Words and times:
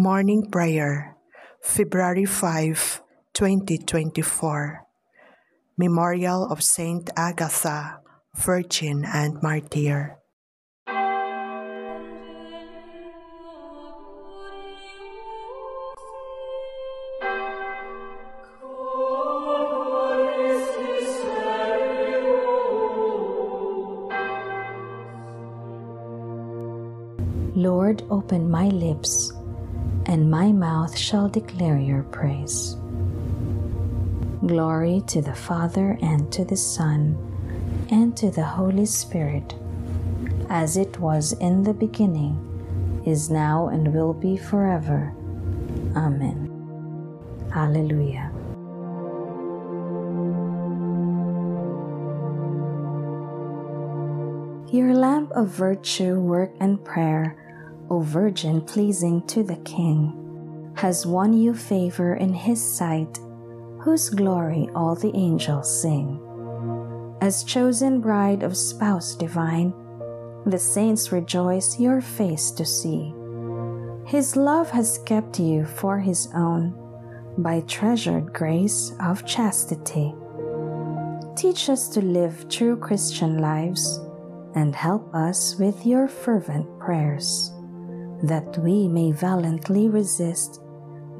Morning 0.00 0.48
Prayer, 0.48 1.14
February 1.60 2.24
5, 2.24 3.02
2024. 3.34 4.80
Memorial 5.76 6.48
of 6.50 6.64
Saint 6.64 7.10
Agatha, 7.18 8.00
Virgin 8.34 9.04
and 9.04 9.36
Martyr. 9.42 10.16
Lord, 27.54 28.02
open 28.08 28.48
my 28.48 28.68
lips, 28.68 29.34
and 30.06 30.30
my 30.30 30.52
mouth 30.52 30.96
shall 30.96 31.28
declare 31.28 31.78
your 31.78 32.02
praise. 32.04 32.76
Glory 34.46 35.02
to 35.06 35.20
the 35.20 35.34
Father, 35.34 35.98
and 36.00 36.32
to 36.32 36.44
the 36.44 36.56
Son, 36.56 37.16
and 37.90 38.16
to 38.16 38.30
the 38.30 38.44
Holy 38.44 38.86
Spirit, 38.86 39.54
as 40.48 40.76
it 40.76 40.98
was 40.98 41.32
in 41.34 41.62
the 41.62 41.74
beginning, 41.74 43.02
is 43.06 43.30
now, 43.30 43.68
and 43.68 43.92
will 43.92 44.14
be 44.14 44.36
forever. 44.36 45.12
Amen. 45.94 46.48
Alleluia. 47.54 48.30
Your 54.72 54.94
lamp 54.94 55.32
of 55.32 55.48
virtue, 55.48 56.14
work, 56.20 56.52
and 56.60 56.82
prayer, 56.84 57.36
O 57.90 58.00
Virgin 58.00 58.60
pleasing 58.60 59.26
to 59.26 59.42
the 59.42 59.56
King, 59.56 60.72
has 60.76 61.04
won 61.04 61.32
you 61.32 61.52
favor 61.52 62.14
in 62.14 62.32
his 62.32 62.62
sight, 62.62 63.18
whose 63.80 64.08
glory 64.10 64.68
all 64.74 64.94
the 64.94 65.10
angels 65.16 65.82
sing. 65.82 66.20
As 67.20 67.42
chosen 67.42 68.00
bride 68.00 68.44
of 68.44 68.56
spouse 68.56 69.16
divine, 69.16 69.74
the 70.46 70.58
saints 70.58 71.10
rejoice 71.10 71.80
your 71.80 72.00
face 72.00 72.50
to 72.52 72.64
see. 72.64 73.12
His 74.06 74.36
love 74.36 74.70
has 74.70 74.98
kept 75.04 75.38
you 75.38 75.64
for 75.64 75.98
his 75.98 76.28
own 76.34 76.74
by 77.38 77.60
treasured 77.62 78.32
grace 78.32 78.92
of 79.00 79.26
chastity. 79.26 80.14
Teach 81.36 81.68
us 81.68 81.88
to 81.88 82.00
live 82.00 82.48
true 82.48 82.76
Christian 82.76 83.38
lives 83.38 83.98
and 84.54 84.74
help 84.74 85.14
us 85.14 85.56
with 85.56 85.86
your 85.86 86.08
fervent 86.08 86.66
prayers, 86.78 87.52
that 88.22 88.58
we 88.58 88.88
may 88.88 89.12
valiantly 89.12 89.88
resist 89.88 90.60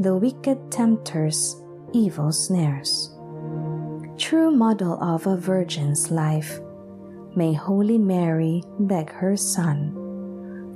the 0.01 0.15
wicked 0.15 0.71
tempter's 0.71 1.57
evil 1.93 2.33
snares. 2.33 3.15
True 4.17 4.51
model 4.51 5.03
of 5.03 5.27
a 5.27 5.37
virgin's 5.37 6.11
life, 6.11 6.61
may 7.35 7.53
Holy 7.53 7.99
Mary 7.99 8.63
beg 8.81 9.11
her 9.11 9.37
Son 9.37 9.97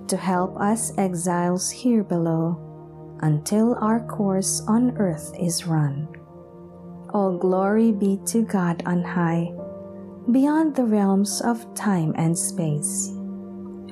to 0.08 0.16
help 0.16 0.58
us 0.60 0.92
exiles 0.98 1.70
here 1.70 2.04
below 2.04 2.60
until 3.20 3.74
our 3.80 4.00
course 4.06 4.62
on 4.68 4.96
earth 4.98 5.34
is 5.40 5.66
run. 5.66 6.08
All 7.10 7.38
glory 7.38 7.92
be 7.92 8.18
to 8.26 8.42
God 8.42 8.82
on 8.86 9.02
high 9.02 9.52
beyond 10.30 10.74
the 10.74 10.84
realms 10.84 11.40
of 11.42 11.62
time 11.74 12.14
and 12.16 12.36
space, 12.36 13.12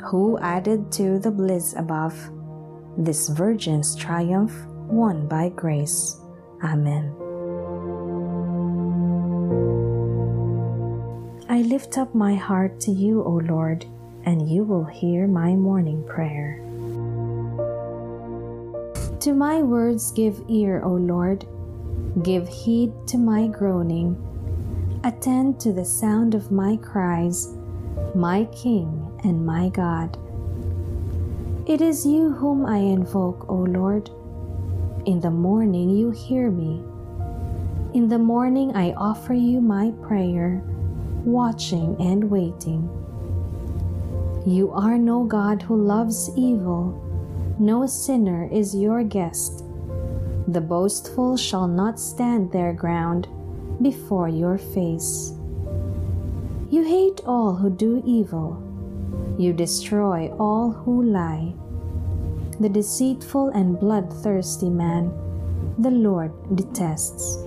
who 0.04 0.38
added 0.38 0.90
to 0.92 1.18
the 1.18 1.30
bliss 1.30 1.74
above 1.76 2.14
this 2.96 3.28
virgin's 3.28 3.96
triumph 3.96 4.52
won 4.88 5.26
by 5.26 5.48
grace. 5.48 6.20
Amen. 6.62 7.14
I 11.48 11.62
lift 11.62 11.98
up 11.98 12.14
my 12.14 12.34
heart 12.34 12.80
to 12.80 12.90
you, 12.90 13.22
O 13.22 13.40
Lord, 13.44 13.84
and 14.24 14.50
you 14.50 14.64
will 14.64 14.84
hear 14.84 15.26
my 15.26 15.54
morning 15.54 16.04
prayer. 16.06 16.58
To 19.20 19.32
my 19.32 19.62
words 19.62 20.12
give 20.12 20.42
ear, 20.48 20.82
O 20.84 20.92
Lord, 20.92 21.46
give 22.22 22.48
heed 22.48 22.92
to 23.06 23.18
my 23.18 23.46
groaning 23.46 24.16
attend 25.04 25.58
to 25.60 25.72
the 25.72 25.84
sound 25.84 26.34
of 26.34 26.52
my 26.52 26.76
cries, 26.76 27.56
my 28.14 28.44
King 28.46 29.01
and 29.24 29.44
my 29.44 29.68
God. 29.68 30.18
It 31.66 31.80
is 31.80 32.04
you 32.04 32.32
whom 32.32 32.66
I 32.66 32.78
invoke, 32.78 33.48
O 33.48 33.54
Lord. 33.54 34.10
In 35.06 35.20
the 35.20 35.30
morning 35.30 35.90
you 35.90 36.10
hear 36.10 36.50
me. 36.50 36.82
In 37.94 38.08
the 38.08 38.18
morning 38.18 38.74
I 38.74 38.92
offer 38.92 39.34
you 39.34 39.60
my 39.60 39.92
prayer, 40.02 40.62
watching 41.24 41.96
and 42.00 42.30
waiting. 42.30 42.88
You 44.46 44.72
are 44.72 44.98
no 44.98 45.24
God 45.24 45.62
who 45.62 45.76
loves 45.76 46.30
evil, 46.36 46.98
no 47.58 47.86
sinner 47.86 48.48
is 48.50 48.74
your 48.74 49.04
guest. 49.04 49.64
The 50.48 50.60
boastful 50.60 51.36
shall 51.36 51.68
not 51.68 52.00
stand 52.00 52.50
their 52.50 52.72
ground 52.72 53.28
before 53.80 54.28
your 54.28 54.58
face. 54.58 55.32
You 56.70 56.82
hate 56.82 57.20
all 57.24 57.54
who 57.54 57.70
do 57.70 58.02
evil. 58.04 58.71
You 59.38 59.52
destroy 59.52 60.30
all 60.38 60.70
who 60.70 61.02
lie. 61.02 61.54
The 62.60 62.68
deceitful 62.68 63.48
and 63.48 63.78
bloodthirsty 63.78 64.70
man 64.70 65.10
the 65.78 65.90
Lord 65.90 66.32
detests. 66.54 67.38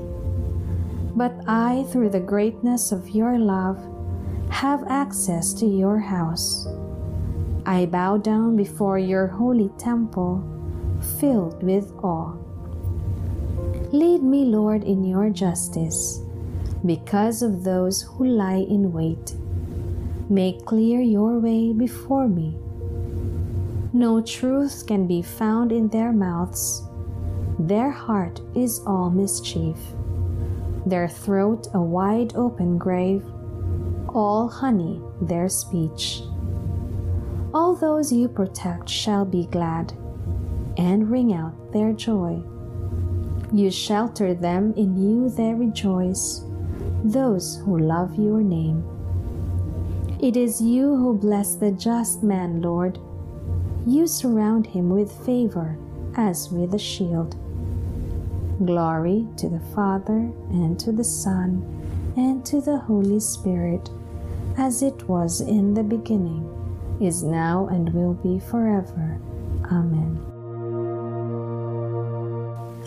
But 1.15 1.33
I, 1.47 1.85
through 1.91 2.09
the 2.09 2.19
greatness 2.19 2.91
of 2.91 3.09
your 3.09 3.37
love, 3.37 3.79
have 4.49 4.83
access 4.87 5.53
to 5.53 5.65
your 5.65 5.99
house. 5.99 6.67
I 7.65 7.85
bow 7.85 8.17
down 8.17 8.55
before 8.55 8.99
your 8.99 9.27
holy 9.27 9.69
temple, 9.77 10.43
filled 11.19 11.63
with 11.63 11.91
awe. 12.03 12.33
Lead 13.91 14.23
me, 14.23 14.45
Lord, 14.45 14.83
in 14.83 15.05
your 15.05 15.29
justice 15.29 16.21
because 16.85 17.41
of 17.41 17.63
those 17.63 18.01
who 18.01 18.25
lie 18.25 18.65
in 18.69 18.91
wait. 18.91 19.35
Make 20.29 20.65
clear 20.65 21.01
your 21.01 21.37
way 21.39 21.71
before 21.71 22.27
me. 22.27 22.57
No 23.93 24.21
truth 24.21 24.85
can 24.87 25.05
be 25.05 25.21
found 25.21 25.71
in 25.71 25.87
their 25.89 26.11
mouths. 26.11 26.81
Their 27.59 27.91
heart 27.91 28.41
is 28.55 28.81
all 28.87 29.11
mischief. 29.11 29.77
Their 30.87 31.07
throat 31.07 31.67
a 31.75 31.81
wide 31.81 32.35
open 32.35 32.79
grave, 32.79 33.23
all 34.09 34.47
honey 34.47 34.99
their 35.21 35.47
speech. 35.47 36.21
All 37.53 37.75
those 37.75 38.11
you 38.11 38.27
protect 38.27 38.89
shall 38.89 39.25
be 39.25 39.45
glad 39.45 39.93
and 40.75 41.11
ring 41.11 41.33
out 41.33 41.71
their 41.71 41.93
joy. 41.93 42.41
You 43.53 43.69
shelter 43.69 44.33
them, 44.33 44.73
in 44.75 44.97
you 44.97 45.29
they 45.29 45.53
rejoice 45.53 46.43
those 47.03 47.57
who 47.63 47.77
love 47.77 48.15
your 48.15 48.41
name. 48.41 48.94
It 50.25 50.35
is 50.35 50.59
you 50.59 50.95
who 50.95 51.13
bless 51.13 51.53
the 51.53 51.69
just 51.69 52.23
man, 52.23 52.59
Lord. 52.59 52.97
You 53.85 54.07
surround 54.07 54.65
him 54.65 54.89
with 54.89 55.11
favor 55.23 55.77
as 56.17 56.49
with 56.49 56.73
a 56.73 56.79
shield. 56.79 57.35
Glory 58.65 59.27
to 59.37 59.47
the 59.47 59.59
Father, 59.75 60.31
and 60.49 60.79
to 60.79 60.91
the 60.91 61.03
Son, 61.03 61.61
and 62.17 62.43
to 62.43 62.59
the 62.59 62.75
Holy 62.75 63.19
Spirit, 63.19 63.91
as 64.57 64.81
it 64.81 65.07
was 65.07 65.41
in 65.41 65.75
the 65.75 65.83
beginning, 65.83 66.43
is 66.99 67.21
now, 67.21 67.67
and 67.67 67.93
will 67.93 68.15
be 68.15 68.39
forever. 68.39 69.19
Amen. 69.71 70.17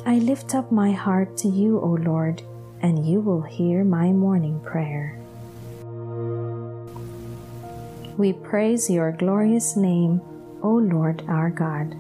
I 0.05 0.19
lift 0.19 0.57
up 0.57 0.73
my 0.73 0.91
heart 0.91 1.37
to 1.37 1.49
you, 1.49 1.79
O 1.79 1.91
Lord 1.91 2.43
and 2.81 3.05
you 3.05 3.21
will 3.21 3.43
hear 3.43 3.83
my 3.83 4.13
morning 4.13 4.61
prayer. 4.61 5.19
We 8.19 8.35
praise 8.35 8.91
your 8.91 9.13
glorious 9.13 9.77
name, 9.77 10.21
O 10.63 10.75
Lord 10.75 11.23
our 11.29 11.49
God. 11.49 11.95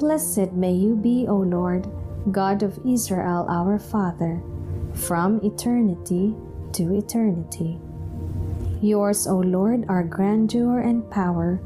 Blessed 0.00 0.52
may 0.54 0.72
you 0.72 0.96
be, 0.96 1.26
O 1.28 1.36
Lord, 1.36 1.86
God 2.32 2.64
of 2.64 2.80
Israel 2.84 3.46
our 3.48 3.78
Father, 3.78 4.42
from 4.94 5.38
eternity 5.44 6.34
to 6.72 6.96
eternity. 6.96 7.78
Yours, 8.80 9.26
O 9.26 9.36
Lord, 9.38 9.84
are 9.88 10.02
grandeur 10.02 10.80
and 10.80 11.08
power, 11.10 11.60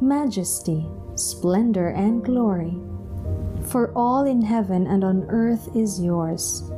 majesty, 0.00 0.86
splendor, 1.14 1.88
and 1.88 2.24
glory 2.24 2.74
for 3.66 3.92
all 3.94 4.24
in 4.24 4.42
heaven 4.42 4.86
and 4.86 5.04
on 5.04 5.24
earth 5.28 5.68
is 5.74 6.02
yours. 6.02 6.70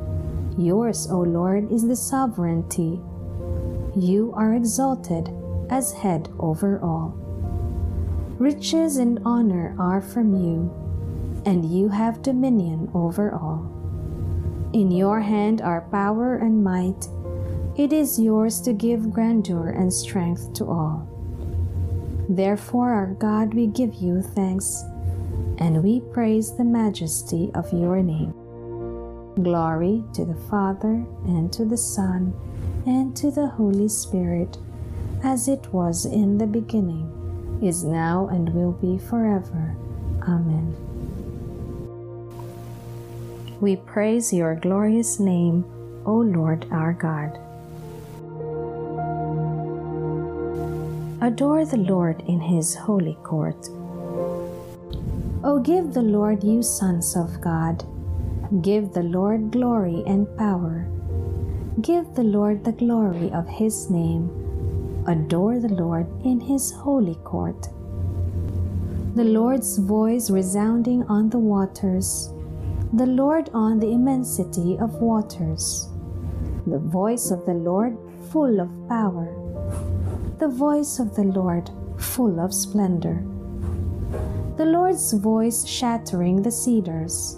Yours, 0.57 1.09
O 1.09 1.19
Lord, 1.19 1.71
is 1.71 1.87
the 1.87 1.95
sovereignty. 1.95 3.01
You 3.97 4.33
are 4.35 4.53
exalted 4.53 5.29
as 5.69 5.93
head 5.93 6.27
over 6.37 6.79
all. 6.81 7.15
Riches 8.37 8.97
and 8.97 9.19
honor 9.23 9.73
are 9.79 10.01
from 10.01 10.35
you, 10.35 10.69
and 11.45 11.63
you 11.63 11.87
have 11.87 12.21
dominion 12.21 12.91
over 12.93 13.33
all. 13.33 13.71
In 14.73 14.91
your 14.91 15.21
hand 15.21 15.61
are 15.61 15.87
power 15.89 16.35
and 16.35 16.61
might. 16.61 17.07
It 17.77 17.93
is 17.93 18.19
yours 18.19 18.59
to 18.61 18.73
give 18.73 19.13
grandeur 19.13 19.69
and 19.69 19.93
strength 19.93 20.51
to 20.55 20.65
all. 20.65 21.07
Therefore, 22.27 22.91
our 22.91 23.13
God, 23.13 23.53
we 23.53 23.67
give 23.67 23.93
you 23.95 24.21
thanks, 24.21 24.83
and 25.57 25.81
we 25.81 26.01
praise 26.01 26.57
the 26.57 26.65
majesty 26.65 27.49
of 27.55 27.71
your 27.71 28.03
name. 28.03 28.33
Glory 29.41 30.03
to 30.13 30.25
the 30.25 30.39
Father, 30.49 31.05
and 31.25 31.53
to 31.53 31.63
the 31.63 31.77
Son, 31.77 32.33
and 32.85 33.15
to 33.17 33.31
the 33.31 33.47
Holy 33.47 33.87
Spirit, 33.87 34.57
as 35.23 35.47
it 35.47 35.73
was 35.73 36.05
in 36.05 36.37
the 36.37 36.47
beginning, 36.47 37.11
is 37.61 37.83
now, 37.83 38.27
and 38.27 38.53
will 38.53 38.73
be 38.73 38.97
forever. 38.97 39.75
Amen. 40.27 40.75
We 43.59 43.77
praise 43.77 44.33
your 44.33 44.55
glorious 44.55 45.19
name, 45.19 45.65
O 46.05 46.15
Lord 46.17 46.67
our 46.71 46.93
God. 46.93 47.39
Adore 51.21 51.65
the 51.65 51.77
Lord 51.77 52.21
in 52.27 52.39
his 52.39 52.75
holy 52.75 53.17
court. 53.23 53.69
O 55.43 55.59
give 55.63 55.93
the 55.93 56.01
Lord, 56.01 56.43
you 56.43 56.61
sons 56.61 57.15
of 57.15 57.41
God. 57.41 57.83
Give 58.61 58.91
the 58.91 59.03
Lord 59.03 59.51
glory 59.51 60.03
and 60.05 60.27
power. 60.37 60.87
Give 61.81 62.13
the 62.15 62.23
Lord 62.23 62.63
the 62.63 62.71
glory 62.71 63.31
of 63.31 63.47
his 63.47 63.89
name. 63.89 64.29
Adore 65.07 65.59
the 65.59 65.73
Lord 65.73 66.07
in 66.23 66.39
his 66.39 66.71
holy 66.71 67.15
court. 67.15 67.67
The 69.15 69.23
Lord's 69.23 69.77
voice 69.77 70.29
resounding 70.29 71.03
on 71.03 71.29
the 71.29 71.39
waters, 71.39 72.29
the 72.93 73.05
Lord 73.05 73.49
on 73.53 73.79
the 73.79 73.91
immensity 73.91 74.77
of 74.79 74.95
waters. 74.95 75.89
The 76.65 76.79
voice 76.79 77.31
of 77.31 77.45
the 77.45 77.53
Lord 77.53 77.97
full 78.31 78.59
of 78.59 78.69
power 78.89 79.45
the 80.37 80.47
voice 80.49 80.99
of 80.99 81.15
the 81.15 81.23
Lord 81.23 81.69
full 81.97 82.41
of 82.41 82.53
splendor. 82.53 83.23
The 84.57 84.65
Lord's 84.65 85.13
voice 85.13 85.65
shattering 85.65 86.41
the 86.41 86.51
cedars. 86.51 87.37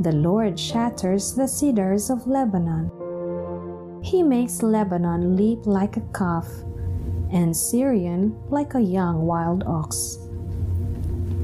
The 0.00 0.10
Lord 0.10 0.58
shatters 0.58 1.34
the 1.34 1.46
cedars 1.46 2.10
of 2.10 2.26
Lebanon. 2.26 2.90
He 4.06 4.22
makes 4.22 4.62
Lebanon 4.62 5.36
leap 5.36 5.66
like 5.66 5.96
a 5.96 6.08
calf, 6.14 6.48
and 7.32 7.52
Sirion 7.52 8.34
like 8.48 8.74
a 8.74 8.80
young 8.80 9.26
wild 9.26 9.64
ox. 9.66 10.18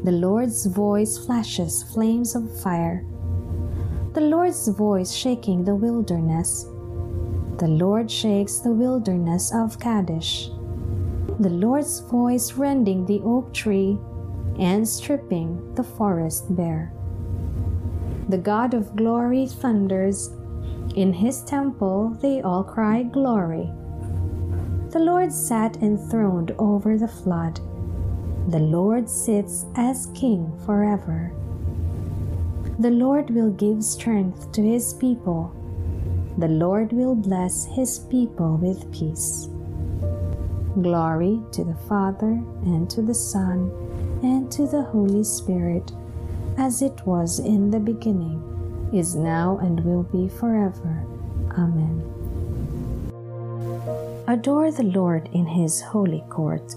The 0.04 0.12
Lord's 0.12 0.66
voice 0.66 1.18
flashes 1.18 1.82
flames 1.82 2.36
of 2.36 2.60
fire. 2.62 3.04
The 4.14 4.20
Lord's 4.20 4.68
voice 4.68 5.12
shaking 5.12 5.64
the 5.64 5.74
wilderness. 5.74 6.64
The 7.58 7.68
Lord 7.68 8.08
shakes 8.10 8.58
the 8.58 8.72
wilderness 8.72 9.52
of 9.52 9.80
Kadesh 9.80 10.48
the 11.42 11.50
Lord's 11.50 11.98
voice 12.00 12.52
rending 12.52 13.04
the 13.06 13.20
oak 13.24 13.52
tree 13.52 13.98
and 14.58 14.88
stripping 14.88 15.74
the 15.74 15.82
forest 15.82 16.54
bare. 16.54 16.92
The 18.28 18.38
God 18.38 18.74
of 18.74 18.94
glory 18.94 19.46
thunders. 19.46 20.30
In 20.94 21.14
his 21.14 21.42
temple 21.42 22.10
they 22.20 22.42
all 22.42 22.62
cry 22.62 23.02
glory. 23.02 23.70
The 24.90 24.98
Lord 24.98 25.32
sat 25.32 25.82
enthroned 25.82 26.50
over 26.58 26.98
the 26.98 27.08
flood. 27.08 27.60
The 28.48 28.58
Lord 28.58 29.08
sits 29.08 29.64
as 29.74 30.10
king 30.14 30.52
forever. 30.66 31.32
The 32.78 32.90
Lord 32.90 33.30
will 33.30 33.50
give 33.50 33.82
strength 33.82 34.52
to 34.52 34.62
his 34.62 34.92
people. 34.92 35.54
The 36.36 36.48
Lord 36.48 36.92
will 36.92 37.14
bless 37.14 37.64
his 37.64 38.00
people 38.10 38.56
with 38.56 38.92
peace. 38.92 39.48
Glory 40.82 41.40
to 41.52 41.64
the 41.64 41.76
Father, 41.88 42.42
and 42.64 42.90
to 42.90 43.00
the 43.00 43.14
Son, 43.14 43.70
and 44.22 44.50
to 44.52 44.66
the 44.66 44.82
Holy 44.82 45.24
Spirit, 45.24 45.92
as 46.58 46.82
it 46.82 47.06
was 47.06 47.38
in 47.38 47.70
the 47.70 47.80
beginning, 47.80 48.42
is 48.92 49.14
now, 49.14 49.58
and 49.62 49.84
will 49.84 50.04
be 50.04 50.28
forever. 50.28 51.04
Amen. 51.58 52.02
Adore 54.28 54.70
the 54.70 54.84
Lord 54.84 55.28
in 55.32 55.46
his 55.46 55.80
holy 55.80 56.22
court. 56.28 56.74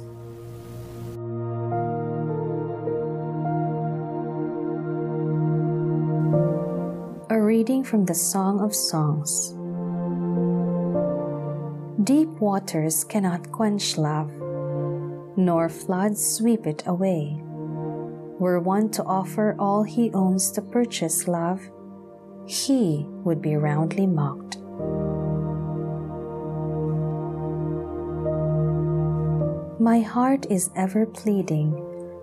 A 7.29 7.39
reading 7.39 7.83
from 7.83 8.05
the 8.05 8.15
Song 8.15 8.61
of 8.61 8.73
Songs. 8.73 9.53
Deep 12.03 12.29
waters 12.39 13.03
cannot 13.03 13.51
quench 13.51 13.97
love, 13.97 14.31
nor 15.37 15.69
floods 15.69 16.23
sweep 16.25 16.67
it 16.67 16.83
away. 16.85 17.41
Were 18.37 18.59
one 18.59 18.89
to 18.91 19.03
offer 19.03 19.55
all 19.57 19.83
he 19.83 20.11
owns 20.13 20.51
to 20.51 20.61
purchase 20.61 21.27
love, 21.27 21.61
he 22.47 23.05
would 23.23 23.41
be 23.41 23.55
roundly 23.55 24.05
mocked. 24.05 24.57
My 29.79 29.99
heart 29.99 30.45
is 30.49 30.69
ever 30.75 31.05
pleading, 31.05 31.75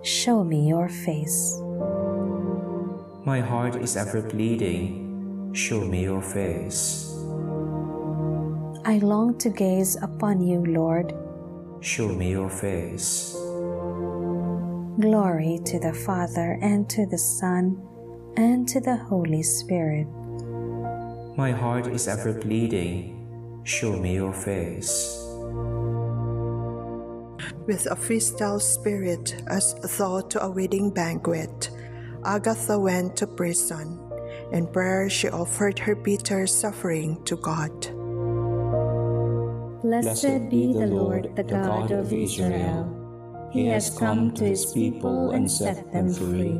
show 0.03 0.43
me 0.43 0.67
your 0.67 0.89
face. 0.89 1.59
My 3.25 3.39
heart 3.39 3.75
is 3.75 3.95
ever 3.95 4.21
pleading, 4.21 5.51
show 5.53 5.81
me 5.81 6.03
your 6.03 6.21
face. 6.21 7.09
I 8.85 8.97
long 8.97 9.37
to 9.37 9.49
gaze 9.49 9.95
upon 10.01 10.41
you, 10.41 10.65
Lord. 10.65 11.13
Show 11.79 12.09
me 12.09 12.31
your 12.31 12.49
face. 12.49 13.33
Glory 14.99 15.59
to 15.65 15.79
the 15.79 15.93
Father, 16.05 16.57
and 16.61 16.89
to 16.89 17.05
the 17.05 17.17
Son, 17.17 17.81
and 18.37 18.67
to 18.67 18.79
the 18.79 18.95
Holy 18.95 19.43
Spirit. 19.43 20.07
My 21.37 21.51
heart 21.51 21.87
is 21.87 22.07
ever 22.07 22.33
bleeding. 22.33 23.19
show 23.63 23.95
me 23.95 24.15
your 24.15 24.33
face. 24.33 25.17
With 27.65 27.87
a 27.87 27.95
festal 27.95 28.59
spirit, 28.59 29.39
as 29.47 29.73
though 29.97 30.19
to 30.19 30.43
a 30.43 30.49
wedding 30.51 30.91
banquet, 30.91 31.71
Agatha 32.25 32.77
went 32.77 33.15
to 33.17 33.27
prison. 33.27 33.99
In 34.51 34.67
prayer, 34.67 35.09
she 35.09 35.29
offered 35.29 35.79
her 35.79 35.95
bitter 35.95 36.45
suffering 36.45 37.23
to 37.23 37.37
God. 37.37 37.71
Blessed 39.81 40.49
be 40.51 40.73
the 40.73 40.87
Lord, 40.87 41.31
the 41.35 41.43
God 41.43 41.91
of 41.91 42.11
Israel. 42.11 42.83
He 43.51 43.67
has 43.67 43.89
come 43.97 44.33
to 44.35 44.43
his 44.43 44.65
people 44.73 45.31
and 45.31 45.49
set 45.49 45.91
them 45.93 46.11
free. 46.13 46.59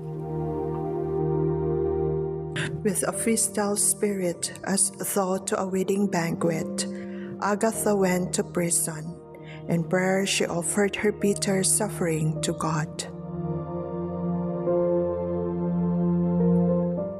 With 2.83 3.03
a 3.07 3.11
festal 3.11 3.75
spirit 3.75 4.53
as 4.63 4.89
though 5.13 5.37
to 5.37 5.61
a 5.61 5.67
wedding 5.67 6.07
banquet, 6.07 6.87
Agatha 7.39 7.95
went 7.95 8.33
to 8.33 8.43
prison. 8.43 9.15
In 9.69 9.83
prayer, 9.83 10.25
she 10.25 10.45
offered 10.47 10.95
her 10.95 11.11
bitter 11.11 11.63
suffering 11.63 12.41
to 12.41 12.53
God. 12.53 13.05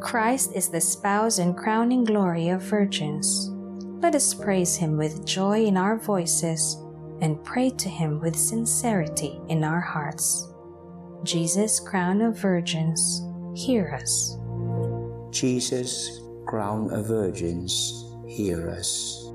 Christ 0.02 0.54
is 0.56 0.70
the 0.70 0.82
spouse 0.82 1.38
and 1.38 1.56
crowning 1.56 2.06
glory 2.06 2.50
of 2.50 2.64
virgins. 2.64 3.52
Let 4.02 4.16
us 4.16 4.34
praise 4.34 4.76
him 4.76 4.98
with 4.98 5.26
joy 5.28 5.66
in 5.66 5.78
our 5.78 5.96
voices 5.96 6.76
and 7.22 7.44
pray 7.46 7.70
to 7.70 7.88
him 7.88 8.20
with 8.20 8.36
sincerity 8.36 9.40
in 9.48 9.64
our 9.64 9.80
hearts. 9.80 10.52
Jesus, 11.22 11.80
crown 11.80 12.20
of 12.22 12.36
virgins, 12.36 13.22
hear 13.56 13.94
us. 14.02 14.41
Jesus, 15.32 16.22
crown 16.46 16.92
of 16.94 17.08
virgins, 17.08 18.06
hear 18.28 18.70
us. 18.70 19.32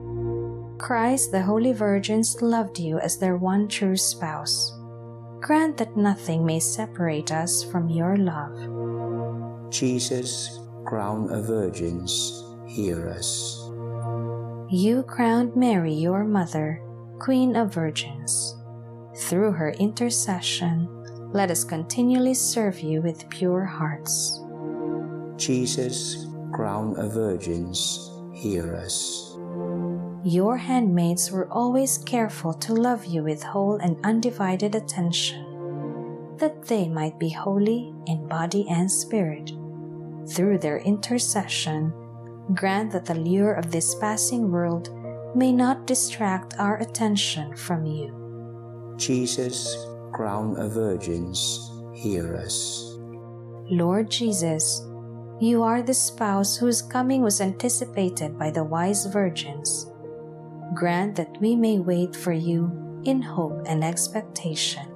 Christ, 0.79 1.33
the 1.33 1.43
holy 1.43 1.73
virgins 1.73 2.41
loved 2.43 2.79
you 2.79 2.99
as 2.99 3.19
their 3.19 3.37
one 3.37 3.67
true 3.67 3.97
spouse. 3.97 4.73
Grant 5.41 5.79
that 5.79 5.97
nothing 5.97 6.45
may 6.45 6.61
separate 6.61 7.33
us 7.33 7.65
from 7.65 7.89
your 7.89 8.17
love. 8.17 9.71
Jesus, 9.71 10.61
crown 10.85 11.31
of 11.33 11.47
virgins, 11.47 12.45
hear 12.67 13.09
us. 13.09 13.63
You 14.71 15.05
crowned 15.07 15.57
Mary, 15.57 15.95
your 15.95 16.25
mother, 16.25 16.83
Queen 17.19 17.57
of 17.57 17.73
Virgins. 17.73 18.57
Through 19.17 19.53
her 19.53 19.71
intercession, 19.71 20.89
let 21.33 21.51
us 21.51 21.65
continually 21.65 22.35
serve 22.35 22.81
you 22.81 23.01
with 23.01 23.29
pure 23.31 23.65
hearts. 23.65 24.41
Jesus, 25.37 26.27
crown 26.53 26.97
of 26.99 27.13
virgins, 27.13 28.11
hear 28.33 28.75
us. 28.77 29.37
Your 30.25 30.57
handmaids 30.57 31.31
were 31.31 31.49
always 31.53 31.99
careful 31.99 32.53
to 32.55 32.75
love 32.75 33.05
you 33.05 33.23
with 33.23 33.43
whole 33.43 33.77
and 33.77 33.97
undivided 34.05 34.75
attention, 34.75 36.37
that 36.39 36.67
they 36.67 36.89
might 36.89 37.19
be 37.19 37.31
holy 37.31 37.95
in 38.07 38.27
body 38.27 38.67
and 38.69 38.91
spirit. 38.91 39.53
Through 40.29 40.59
their 40.59 40.79
intercession, 40.79 41.93
grant 42.55 42.93
that 42.93 43.05
the 43.05 43.15
lure 43.15 43.53
of 43.53 43.71
this 43.71 43.95
passing 43.95 44.51
world 44.51 44.91
may 45.37 45.53
not 45.53 45.87
distract 45.87 46.59
our 46.59 46.79
attention 46.79 47.55
from 47.55 47.87
you. 47.87 48.95
Jesus, 48.97 49.77
crown 50.13 50.57
of 50.57 50.73
virgins, 50.73 51.71
hear 51.95 52.37
us. 52.37 52.97
Lord 53.69 54.11
Jesus, 54.11 54.87
you 55.41 55.63
are 55.63 55.83
the 55.83 55.95
spouse 55.95 56.57
whose 56.57 56.81
coming 56.81 57.23
was 57.23 57.41
anticipated 57.41 58.39
by 58.39 58.51
the 58.51 58.65
wise 58.65 59.07
virgins. 59.07 59.91
Grant 60.75 61.17
that 61.17 61.37
we 61.41 61.55
may 61.55 61.79
wait 61.79 62.17
for 62.17 62.33
you 62.33 63.01
in 63.05 63.21
hope 63.21 63.63
and 63.67 63.85
expectation. 63.85 64.87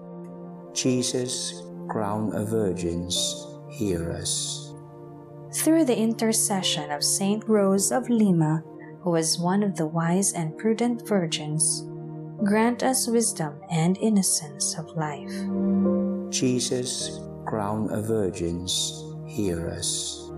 Jesus, 0.72 1.62
crown 1.88 2.34
of 2.34 2.48
virgins, 2.48 3.46
hear 3.70 4.12
us. 4.12 4.72
Through 5.52 5.84
the 5.84 5.98
intercession 5.98 6.90
of 6.90 7.04
Saint 7.04 7.46
Rose 7.46 7.92
of 7.92 8.08
Lima, 8.08 8.62
who 9.02 9.10
was 9.10 9.38
one 9.38 9.62
of 9.62 9.76
the 9.76 9.86
wise 9.86 10.32
and 10.32 10.56
prudent 10.56 11.06
virgins, 11.06 11.84
grant 12.44 12.82
us 12.82 13.06
wisdom 13.06 13.60
and 13.70 13.98
innocence 13.98 14.78
of 14.78 14.86
life. 14.96 15.32
Jesus, 16.30 17.20
crown 17.44 17.90
of 17.90 18.06
virgins, 18.06 19.04
hear 19.26 19.68
us. 19.68 20.29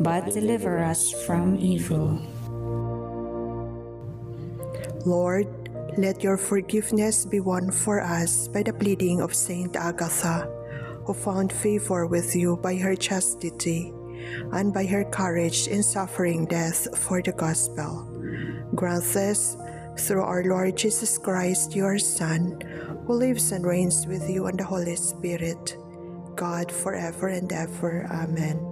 but 0.00 0.32
deliver 0.32 0.78
us 0.78 1.12
from 1.26 1.56
evil. 1.56 2.20
Lord, 5.04 5.46
let 5.98 6.22
your 6.22 6.36
forgiveness 6.38 7.26
be 7.26 7.40
won 7.40 7.70
for 7.70 8.00
us 8.00 8.48
by 8.48 8.62
the 8.62 8.72
pleading 8.72 9.20
of 9.20 9.34
Saint 9.34 9.76
Agatha, 9.76 10.48
who 11.04 11.12
found 11.12 11.52
favor 11.52 12.06
with 12.06 12.34
you 12.34 12.56
by 12.56 12.76
her 12.76 12.96
chastity 12.96 13.92
and 14.52 14.72
by 14.72 14.86
her 14.86 15.04
courage 15.04 15.66
in 15.68 15.82
suffering 15.82 16.46
death 16.46 16.86
for 16.96 17.20
the 17.20 17.32
gospel. 17.32 18.08
Grant 18.74 19.04
this 19.12 19.56
through 19.98 20.22
our 20.22 20.44
Lord 20.44 20.76
Jesus 20.76 21.18
Christ, 21.18 21.76
your 21.76 21.98
Son, 21.98 22.56
who 23.06 23.12
lives 23.12 23.52
and 23.52 23.66
reigns 23.66 24.06
with 24.06 24.28
you 24.30 24.46
and 24.46 24.58
the 24.58 24.64
Holy 24.64 24.96
Spirit, 24.96 25.76
God 26.34 26.72
forever 26.72 27.28
and 27.28 27.52
ever. 27.52 28.06
Amen. 28.10 28.71